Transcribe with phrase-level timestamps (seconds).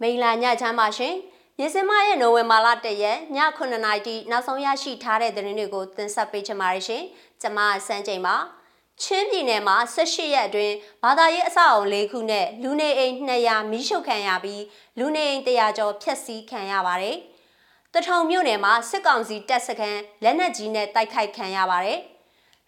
[0.00, 1.14] မိန်လာညချမ်းပါရှင်။
[1.60, 7.02] ရေစင်မရဲ့နိုဝင်ဘာလ၁ရက်ည9:00နာရီတိနောက်ဆုံးရရှိထားတဲ့သတင်းတွေကိုတင်ဆက်ပေးချင်ပါတယ်ရှင်။
[7.40, 8.36] ကျွန်မစန်းချိန်ပါ။
[9.02, 14.62] ချင်းပြည်နယ်မှာ18ရက်အတွင်းဘာသာရေးအဆောက်အုံ၄ခုနဲ့လူနေအိမ်200မီးရှို့ခံရပြီး
[14.98, 17.16] လူနေအိမ်100ကျော်ဖျက်ဆီးခံရပါတယ်။
[17.94, 22.00] တထုံမြို့နယ်မှာစစ်ကောင်စီတပ်စခန်းလက်နက်ကြီးနဲ့တိုက်ခိုက်ခံရပါတယ်။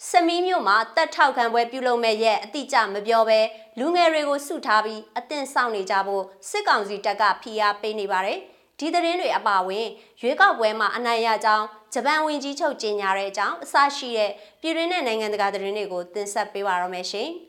[0.07, 3.41] စမီးမြို့မှာတက်ထောက်ခံပွဲပြုလုပ်မဲ့ရဲ့အတိအကျမပြောဘဲ
[3.79, 8.39] လူငယ်တွေကိုစုထားပြီးအသင့်ဆောင်နေကြဖို့စစ်ကောင်စီတပ်ကဖိအားပေးနေပါတယ်။
[8.79, 9.87] ဒီသတင်းတွေအပါအဝင်
[10.21, 17.29] ရွေးကောက်ပွဲမှာအနိုင်ရကြောင်းဂျပန်ဝင်ကြီးချုပ်ကြေညာတဲ့အကြောင်းအစရှိတဲ့ပြည်တွင်းနဲ့နိုင်ငံတကာသတင်းတွေကိုတင်ဆက်ပေးပါရမယ်ရှင်။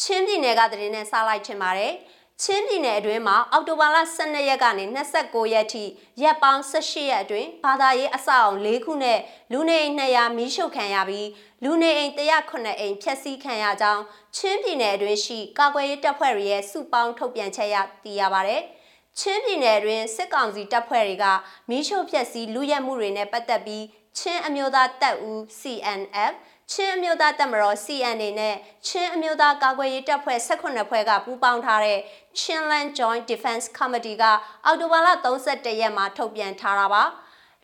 [0.00, 1.92] ချင်းပြည်နယ်ကသတင်းနဲ့စလိုက်ချင်ပါတယ်။
[2.44, 4.84] ချင်းပြည်နယ်အတွင်းမှာအောက်တိုဘာလ12ရက်ကနေ
[5.18, 5.84] 29ရက်ထိ
[6.22, 9.18] ရက်ပေါင်း18ရက်အတွင်းဘာသာရေးအဆောက်အုံ၄ခုနဲ့
[9.52, 11.28] လူနေအိမ်200မီးရှို့ခံရပြီး
[11.64, 14.02] လူနေအိမ်109အိမ်ဖျက်ဆီးခံရကြောင်း
[14.36, 18.56] ချင်းပြည်နယ်အတွင်းရှိကာကွယ်ရေးတပ်ဖွဲ့တွေရဲ့စုပေါင်းထုတ်ပြန်ချက်ရသိရပါဗျ။
[19.18, 21.26] ချင်းပြည်နယ်တွင်စစ်ကောင်စီတပ်ဖွဲ့တွေက
[21.68, 23.84] မီးရှို့ဖျက်ဆီးလူရဲမှုတွေနဲ့ပတ်သက်ပြီး
[24.18, 26.32] ချင်းအမျိုးသားတပ်ဦး CNF
[26.72, 28.54] ချင်းအမျိုးသားတပ်မတော် CNA နဲ့
[28.86, 31.98] ချင်းအမျိုးသားကာကွယ်ရေးတပ်ဖွဲ့18ဖွဲ့ကပူးပေါင်းထားတဲ့
[32.38, 34.24] Chinland Joint Defense Committee က
[34.64, 37.02] အောက်တိုဘာလ31ရက်မှာထုတ်ပြန်ထားတာပါ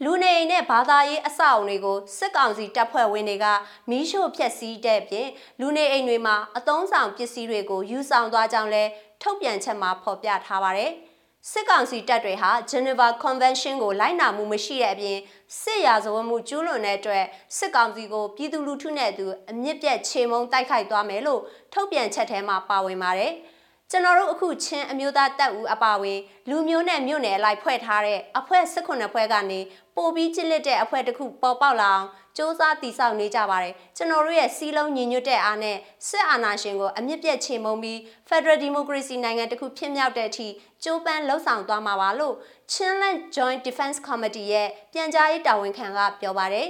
[0.05, 3.47] လူနေအိမ်နဲ့ဘာသာရေးအဆောက်အုံတွေကိုစစ်ကောင်စီတပ်ဖွဲ့ဝင်တွေက
[3.91, 5.29] မီးရှို့ဖျက်ဆီးတဲ့ပြင်
[5.61, 8.85] လူနေအိမ်တွေမှာအသုံးဆောင်ပစ္စည်းတွေကိုယူဆောင်သွားကြောင်းလဲ
[9.23, 10.93] ထုတ်ပြန်ချက်မှာဖော်ပြထားပါတယ်။
[11.51, 15.19] စစ်ကောင်စီတပ်တွေဟာ Geneva Convention ကိုလိုက်နာမှုမရှိတဲ့အပြင်
[15.61, 17.25] စစ်ရာဇဝတ်မှုကျူးလွန်တဲ့အတွက်
[17.57, 21.41] စစ်ကောင်စီကိုပြည်သူလူထုနဲ့အတူအမြင့်ပြတ်ချေမှုန်းတိုက်ခိုက်သွားမယ်လို့
[21.73, 23.33] ထုတ်ပြန်ချက်ထဲမှာပါဝင်ပါတယ်။
[23.91, 29.61] ကျွန်တော်တို့အခုချင်းအမျိုးသားတပ်ဦးအပါဝင်လူမျိုးနဲ့မြို့နယ်အလိုက်ဖွဲ့ထားတဲ့အဖွဲ့၁၈ဖွဲ့ကနေ
[29.97, 35.77] ပိုပြီးကြစ်လက်တဲ့အဖွဲ့တစ်ခုပေါ်ပေါက်လာအောင်စ조사တည်ဆောက်နေကြပါတယ်ကျွန်တော်တို့ရဲ့စီးလုံးညီညွတ်တဲ့အားနဲ့
[36.09, 37.99] စစ်အာဏာရှင်ကိုအမြင့်ပြတ်ချေမှုန်းပြီး
[38.29, 40.49] Federal Democracy နိုင်ငံတစ်ခုဖြစ်မြောက်တဲ့အထိ
[40.85, 42.35] ကြိုးပမ်းလှုပ်ဆောင်သွားမှာပါလို့
[42.73, 46.69] Chinland Joint Defense Committee ရဲ့ပြန်ကြားရေးတာဝန်ခံကပြောပါတယ်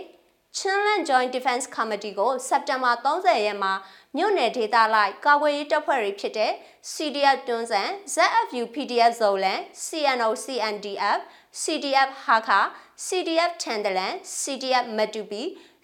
[0.58, 3.72] Chinland Joint Defense Committee ကိုစက်တင်ဘာ30ရက်မှာ
[4.16, 6.52] မြို့နယ်ဒေသလိုက်ကာကွယ်ရေးတပ်ဖွဲ့တွေဖြစ်တဲ့
[6.92, 11.20] CDF တွန်းဆန် ZFU PDF ဇိုလန် CNO CNDF
[11.62, 12.60] CDF ဟာခါ
[13.06, 15.42] CDF ထန်တလန် CDF မတူပီ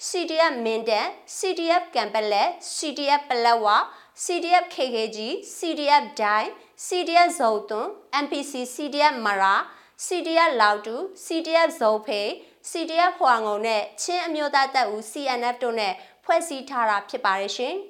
[0.09, 1.09] CDF မင်းတန်
[1.39, 3.67] CDF ကံပလက် CDF ပလက်ဝ
[4.25, 5.19] CDF KKG
[5.57, 6.49] CDF ဒိုင်
[6.87, 7.89] CDF ဇုံသွန်
[8.25, 9.55] MPC CDF မရာ
[10.07, 10.97] CDF လောက်တူ
[11.27, 12.29] CDF ဇုံဖေး
[12.71, 15.93] CDF ဟွာငုံနဲ့ချင်းအမျိုးသားတပ်ဦး CNF တို့နဲ့
[16.25, 17.75] ဖွဲ့စည်းထားတာဖြစ်ပါတယ်ရှင်။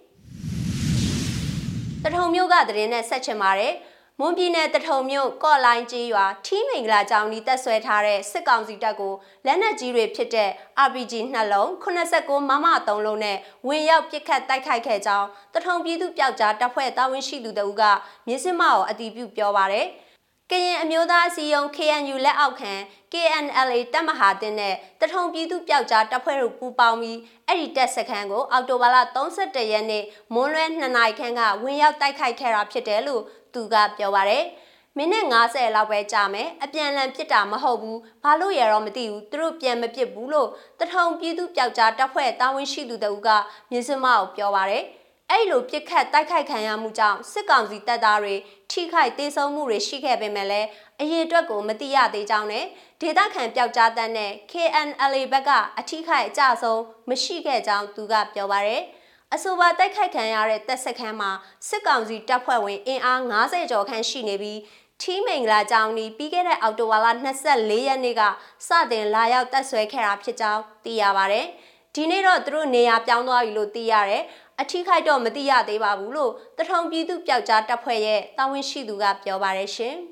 [2.02, 3.72] တထုံမျိုးကသတင်းနဲ့ဆက်ချင်ပါတယ်။
[4.20, 9.14] မွန်ပြည်နယ်တထုံမြို့ကော့လိုင်းကြီးရွာထီးမင်္ဂလာကျောင်းဤတက်ဆွဲထားတဲ့စစ်ကောင်စီတပ်ကို
[9.46, 10.50] လက်နက်ကြီးတွေဖြစ်တဲ့
[10.86, 17.82] RPG နှလုံး89မမ3လုံးနဲ့ဝင်ရောက်ပစ်ခတ်တိုက်ခိုက်ခဲ့ကြောင်းတထုံပြည်သူပျောက်ကြားတပ်ဖွဲ့တာဝန်ရှိသူတို့က
[18.26, 19.86] မြစ်စမကိုအတည်ပြုပြောပါရယ်
[20.52, 22.72] ကရင်အမျိုးသားအစည်းအရုံး KNU လက်အောက်ခံ
[23.12, 30.04] KNLA တပ်မဟာတင်နဲ့တထုံပြည်သူပျောက်ကြားတပ်ဖွဲ့တို့ပူးပေါင်းပြီးအဲ့ဒီတပ်စခန်းကိုအောက်တိုဘာလ31ရက်နေ့
[30.34, 33.22] မွန်းလွဲ2နာရီခန့်ကဝင်ရောက်တိုက်ခိုက်ခဲ့တာဖြစ်တယ်လို့
[33.54, 34.44] သူကပြောပါတယ်
[34.96, 40.48] မိနစ်90လောက်ပဲကြာမယ်အပြန်လန်ပြစ်တာမဟုတ်ဘူးဘာလို့ရတော့မသိဘူးသူတို့ပြန်မပြစ်ဘူးလို့
[40.80, 43.28] တထုံပြည်သူပျောက်ကြားတပ်ဖွဲ့တာဝန်ရှိသူတဦးက
[43.70, 44.84] မြင်းစမကိုပြောပါတယ်
[45.34, 48.34] အဲ့လိုပြစ်ခတ်တိုက်ခိုက်ခံရမှုကြောင့်စစ်ကောင်စီတပ်သားတွေ
[48.70, 50.68] ထိခိုက်ဒေဆုံးမှုတွေရှိခဲ့ပေမဲ့လည်း
[51.00, 52.64] အရေးအတွက်ကိုမတိရသေးကြောင်းနဲ့
[53.00, 58.82] ဒေသခံပျောက်ကြားတပ်နဲ့ KNLA ဘက်ကအထိခိုက်အကြဆုံးမရှိခဲ့ကြောင်းသူကပြောပါတယ်။
[59.34, 61.30] အဆိုပါတိုက်ခိုက်ခံရတဲ့တပ်စခန်းမှာ
[61.68, 64.60] စစ်ကောင်စီတပ်ဖွဲ့ဝင်အင်အား90ကျော်ခန့်ရှိနေပြီး
[65.00, 67.06] ထီးမိန်လာကြောင်းဒီပြီးခဲ့တဲ့အောက်တိုဘာလ
[67.46, 68.22] 24ရက်နေ့က
[68.66, 71.42] စတင်လာရောက်တပ်ဆွဲခဲ့တာဖြစ်ကြောင်းသိရပါဗျ။
[71.94, 74.22] ဒီနေ့တော့သူတို့နေရာပြောင်းသွားပြီလို့သိရတယ်။
[74.62, 79.96] အထီးခိုက်တော့မသိရသေးပါဘူးလို့တထုံပြည်သူပျောက်ကြားတပ်ဖွဲ့ရဲ့တာဝန်ရှိသူကပြောပါရရှင်။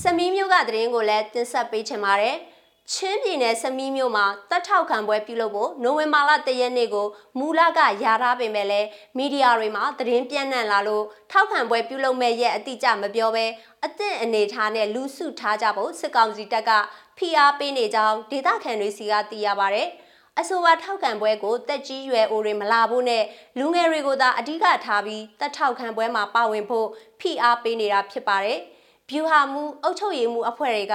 [0.00, 2.36] စမီးမျိုးကသတင်းကိုလည်းတင်ဆက်ပေးချင်ပါတယ်။
[2.92, 7.06] ချင်းပြည်နယ်စမီးမြို့မှာတပ်ထောက်ခံပွဲပြုလုပ်ဖို့နိုဝင်ဘာလ၁ရက်နေ့ကို
[7.38, 13.46] မူလကယာထားပေမဲ့လည်းမီဒီယာတွေမှာသတင်းပြန့်နှံ့လာလို့ထောက်ခံပွဲပြုလုပ်မဲ့ရဲ့အတိအကျမပြောဘဲ
[13.84, 16.70] အသင့်အနေထားနဲ့လူစုထားကြဖို့စစ်ကောင်စီတပ်က
[17.18, 19.84] ဖိအားပေးနေကြောင်းဒေသခံတွေစီကသိရပါဗျ။
[20.40, 23.24] အဆိုပါထောက်ခံပွဲကိုတက်ကြီးရွယ်အိုတွေမလာဖို့နဲ့
[23.58, 26.86] လူငယ်တွေကိုသာအဓိကထားပြီးတက်ထောက်ခံပွဲမှာပါဝင်ဖို့
[27.20, 28.60] ဖိအားပေးနေတာဖြစ်ပါတယ်။
[29.10, 30.94] ဗျူဟာမှုအုပ်ချုပ်ရေးမှုအဖွဲ့တွေက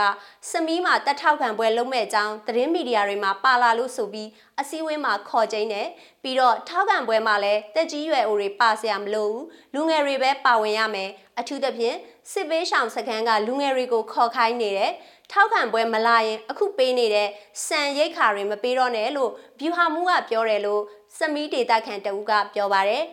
[0.49, 5.87] စမီးမှာတက်ထောက်ခံပွဲလုပ်မဲ့အကြောင်းသတင်းမီဒီယာတွေမှာပါလာလို့ဆိုပြီးအစည်းအဝေးမှာခေါ်ကျင်းတယ်
[6.23, 9.43] ပြီးတော့ထောက်ခံပွဲမှာလည်းတက်ကြီးရွယ်အိုတွေပါစရာမလိုဘူး
[9.73, 11.09] လူငယ်တွေပဲပါဝင်ရမယ်
[11.39, 11.97] အထူးသဖြင့်
[12.31, 14.91] စစ်ပေးရှောင်စခန်းကလူငယ်တွေကိုခေါ်ခိုင်းနေတယ်
[15.31, 17.29] ထောက်ခံပွဲမလာရင်အခုပေးနေတဲ့
[17.65, 20.81] စံရိတ်ခါတွေမပေးတော့နဲ့လို့ဗျူဟာမှုကပြောတယ်လို့
[21.17, 23.03] စမီးဒေတာခန်တဦးကပြောပါတယ်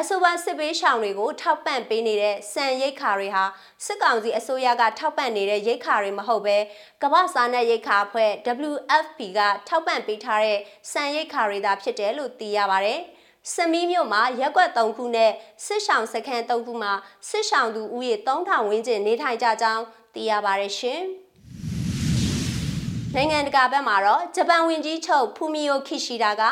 [0.00, 3.44] အဆိုပါစစ်ပေးရှောင်တွေကိုထောက်ပံ့ပေးနေတဲ့စံရိတ်ခါတွေဟာ
[3.84, 6.56] စစ်ကောင်စီအစိုးရကထောက်ပံ့နေတဲ့ရိတ်ခါတွေမဟုတ်ပဲ
[7.02, 8.30] ကမ္ဘာစားနပ်ရိတ်ခါအဖွဲ့
[8.72, 10.58] WFP ကထောက်ပံ့ပေးထားတဲ့
[10.92, 13.00] စံရိတ်ခါတွေသာဖြစ်တယ်လို့သိရပါတယ်။
[13.52, 15.32] စမီးမြို့မှာရက်ွက်3ခုနဲ့
[15.66, 16.92] စစ်ဆောင်စခန်း3ခုမှာ
[17.28, 19.84] စစ်ဆောင်သူဦးရေ3000ဝန်းကျင်နေထိုင်ကြကြောင်း
[20.14, 21.02] သိရပါတယ်ရှင်။
[23.18, 26.42] နိုင်ငံတကာဘက်မှာတော့ဂျပန်ဝင်ကြီးချုပ်ဖူမီယိုခီရှီဒါက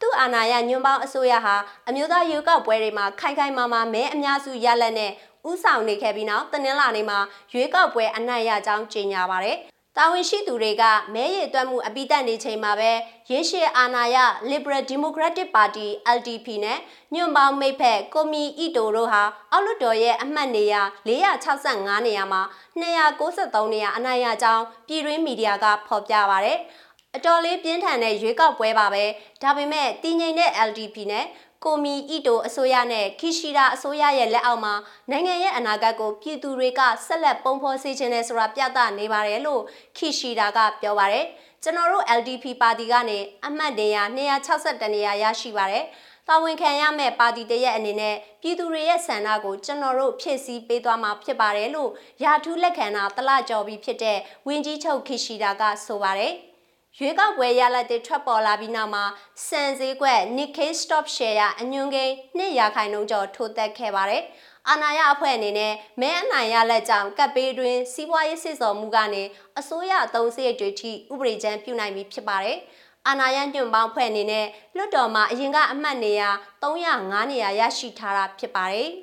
[0.00, 1.56] သူ့အာဏာရညွန့်ပေါင်းအစိုးရဟာ
[1.88, 5.10] အမျိုးသားရွေးကောက်ပွဲတွေမှာခိုင်ခိုင်မာမာမဲအများစုရလက်နဲ့
[5.50, 7.18] ဥဆောင်နေခဲ့ပြီးနောက်တနင်္လာနေ့မှာ
[7.52, 9.58] ရွေးကောက်ပွဲအနိုင်ရကြောင်းကြေညာပါတယ်။
[9.98, 12.90] တာဝန်ရှိသူတွေကမဲရည်တွက်မှုအပိတက်နေချိန်မှာပဲ
[13.30, 14.16] ရေရှည်အာဏာရ
[14.50, 15.86] Liberal Democratic Party
[16.16, 16.78] LDP နဲ့
[17.14, 22.42] ညွန့်ပေါင်းမိတ်ဖက်ကိုမီအီတိုတို့ဟာအောက်လွှတ်တော်ရဲ့အမှတ်နေရာ465နေရာမှာ
[22.80, 26.52] 293နေရာအနိုင်ရကြောင်းပြည်တွင်းမီဒီယာကဖော်ပြပါဗျ။
[27.16, 29.04] အတော်လေးပြင်းထန်တဲ့ရွေးကောက်ပွဲပါပဲ
[29.42, 31.24] ဒါပေမဲ့တည်ငြိမ်တဲ့ LDP နဲ့
[31.66, 34.74] ကိုမီအီတိုအစိုးရနဲ့ခီရှီရာအစိုးရရဲ့လက်အောက်မှာ
[35.10, 39.62] နိုင်ငံရဲ့အနာဂတ်ကိုပြည်သူတွေကဆက်လက်ပုံဖော်စေချင်တယ်ဆိုတာပြသနေပါတယ်လို့
[39.96, 41.26] ခီရှီရာကပြောပါတယ်
[41.62, 44.02] ကျွန်တော်တို့ LDP ပါတီကနေအမှတ်နေရာ
[44.48, 45.84] 262နေရာရရှိပါတယ်
[46.28, 51.90] တာဝန်ခံရမယ့်ပါတီတရက်အနေနဲ့ပြည်သူတွေရဲ့ဆန္ဒကိုကျွန်တော်တို့ဖြည့်ဆည်းပေးသွားမှာဖြစ်ပါတယ်လို့
[52.24, 56.34] ယာထူးလက်ခံတာတလကြော်ပြီးဖြစ်တဲ့ဝင်းကြီးချုပ်ခီရှီရာကဆိုပါတယ်။
[56.98, 59.04] ရွေးကောက်ပွဲရလဒ်တွေထွက်ပေါ်လာပြီးနောက်မှာ
[59.48, 64.22] စံစည်းကွက် Nikkei Stop Share အညွှန်းကိန်းနှစ်ရာခိုင်နှုန်းကျော်ထိုးသက်ခဲ့ပါတယ်။
[64.68, 69.22] အာဏာရအဖွဲ့အနေနဲ့မဲအနိုင်ရလက်ကြောင့်ကပ်ပေးတွင်စီးပွားရေးစစ်စော်မှုကနေ
[69.58, 72.58] အစိုးရအုံစရိတ်တွေထိဥပဒေချမ်းပြုနိုင်ပြီဖြစ်ပါတယ်။
[73.08, 76.30] အာဏာရညွန့်ပေါင်းဖွဲ့အနေနဲ့လွှတ်တော်မှာအရင်ကအမှတ်နေရာ
[76.62, 78.88] 305နေရာရရှိထားတာဖြစ်ပါတယ်။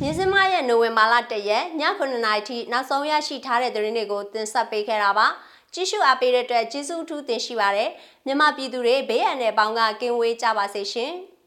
[0.00, 1.66] မြင်းစမရဲ့နိုဝင်ဘာလ1ရက်ည
[1.98, 5.28] 9:00နာရီထိနောက်ဆုံးရရှိထားတဲ့သတင်းတွေကိုတင်ဆက်ပေးခဲ့တာပါ။
[5.74, 7.90] ကြည့်ရှုအားပေးတဲ့အတွက်ကျေးဇူးအထူးတင်ရှိပါတယ်
[8.26, 11.12] မြန်မာပြည်သူတွေဘေးအန္တရာယ်ပေါင်းကကင်းဝေးကြပါစေရှင်။